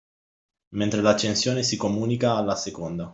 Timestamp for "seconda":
2.55-3.07